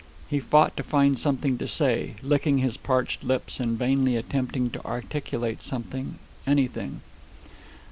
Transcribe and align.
He 0.27 0.39
fought 0.39 0.75
to 0.77 0.81
find 0.81 1.19
something 1.19 1.59
to 1.59 1.67
say, 1.67 2.15
licking 2.23 2.57
his 2.57 2.75
parched 2.75 3.23
lips 3.23 3.59
and 3.59 3.77
vainly 3.77 4.15
attempting 4.15 4.71
to 4.71 4.83
articulate 4.83 5.61
something, 5.61 6.17
anything. 6.47 7.01